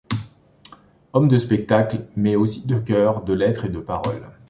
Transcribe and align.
Homme 1.13 1.27
de 1.27 1.37
spectacle, 1.37 2.07
mais 2.15 2.35
aussi 2.35 2.65
de 2.65 2.79
cœur, 2.79 3.21
de 3.23 3.33
lettres 3.33 3.65
et 3.65 3.69
de 3.69 3.77
parole. 3.79 4.31